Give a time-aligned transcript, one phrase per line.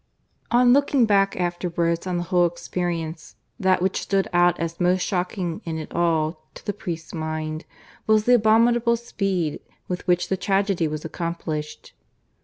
[0.51, 5.01] (VI) On looking back afterwards on the whole experience, that which stood out as most
[5.01, 7.65] shocking in it all, to the priest's mind,
[8.07, 11.93] was the abominable speed with which the tragedy was accomplished.